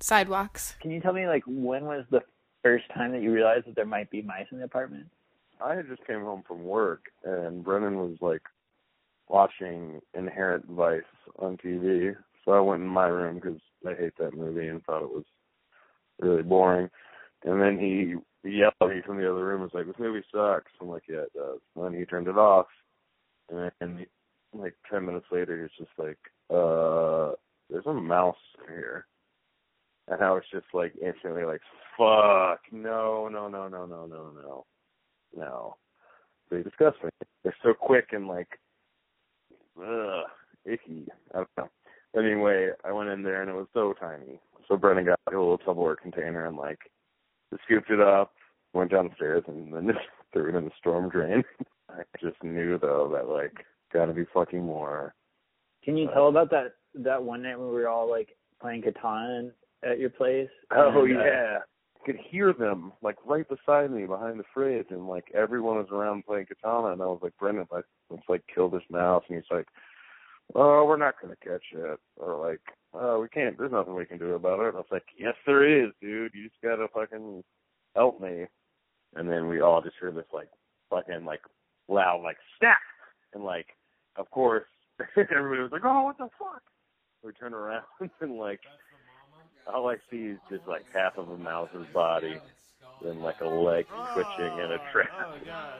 [0.00, 0.76] Sidewalks.
[0.80, 2.22] Can you tell me like when was the
[2.62, 5.06] first time that you realized that there might be mice in the apartment?
[5.64, 8.42] I had just came home from work and Brennan was like
[9.28, 11.02] watching Inherent Vice
[11.38, 12.14] on TV.
[12.44, 15.24] So I went in my room because I hate that movie and thought it was
[16.20, 16.90] really boring.
[17.44, 18.14] And then he
[18.48, 19.62] yelled at me from the other room.
[19.62, 22.38] Was like, "This movie sucks." I'm like, "Yeah, it does." And then he turned it
[22.38, 22.66] off.
[23.48, 24.06] And then,
[24.52, 26.18] like ten minutes later, he's just like,
[26.50, 27.34] "Uh,
[27.68, 28.36] there's a mouse
[28.68, 29.06] here."
[30.08, 31.60] And I was just like instantly like,
[31.98, 34.66] "Fuck, no, no, no, no, no, no, no,
[35.36, 35.76] no."
[36.50, 37.10] They disgust me.
[37.42, 38.58] They're so quick and like,
[39.78, 40.24] ugh,
[40.64, 41.08] icky.
[41.34, 41.68] I don't know.
[42.16, 44.40] Anyway, I went in there and it was so tiny.
[44.68, 46.78] So Brennan got a little Tupperware container and like
[47.64, 48.32] scooped it up,
[48.72, 49.98] went downstairs, and then just
[50.32, 51.42] threw it in the storm drain.
[51.90, 55.14] I just knew though that like gotta be fucking more.
[55.84, 59.52] Can you tell about that that one night when we were all like playing Catan
[59.82, 60.48] at your place?
[60.70, 61.58] Oh And, uh, yeah.
[61.58, 65.88] I could hear them like right beside me behind the fridge and like everyone was
[65.90, 69.36] around playing Catan and I was like, Brennan, let's, let's like kill this mouse and
[69.36, 69.66] he's like,
[70.54, 72.60] Oh, we're not gonna catch it or like,
[72.94, 74.68] Oh, we can't there's nothing we can do about it.
[74.68, 76.32] And I was like, Yes there is, dude.
[76.34, 77.42] You just gotta fucking
[77.94, 78.46] help me
[79.16, 80.48] and then we all just heard this like
[80.90, 81.40] fucking like
[81.88, 82.78] loud like snap
[83.34, 83.66] and like
[84.16, 84.64] of course
[85.16, 86.62] everybody was like, Oh, what the fuck?
[87.24, 87.84] We turn around
[88.20, 88.60] and like
[89.72, 92.38] all I see is just like half of a mouse's body,
[93.02, 95.10] then like a leg twitching in a trap.
[95.18, 95.32] Oh,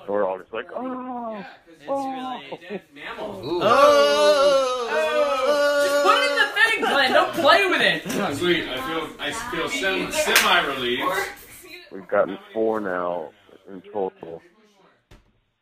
[0.00, 1.44] and we're all just like, oh,
[1.88, 2.48] oh.
[3.62, 4.84] oh.
[5.84, 7.12] Just put it in the thing, Glenn.
[7.12, 8.02] Don't play with it.
[8.36, 8.68] Sweet.
[8.68, 11.12] I feel I feel sem- semi relieved.
[11.92, 13.30] We've gotten four now
[13.70, 14.42] in total,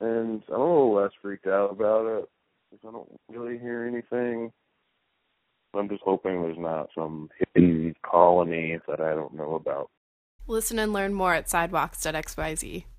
[0.00, 2.28] and I'm a little less freaked out about it
[2.70, 4.52] because I don't really hear anything.
[5.76, 9.90] I'm just hoping there's not some hidden colony that I don't know about.
[10.48, 12.84] Listen and learn more at sidewalks.xyz.